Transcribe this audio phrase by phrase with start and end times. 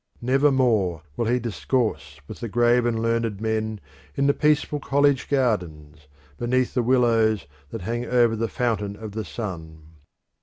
[0.19, 3.79] Never more will he discourse with grave and learned men
[4.15, 6.07] in the peaceful college gardens,
[6.39, 9.97] beneath the willows that hang over the Fountain of the Sun.